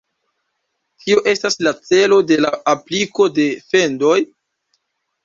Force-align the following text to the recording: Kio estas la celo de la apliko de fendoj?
Kio 1.01 1.19
estas 1.33 1.57
la 1.67 1.73
celo 1.89 2.17
de 2.31 2.37
la 2.45 2.51
apliko 2.73 3.29
de 3.37 3.47
fendoj? 3.75 4.17